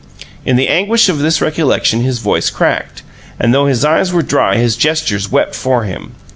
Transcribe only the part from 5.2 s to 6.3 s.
wept for him.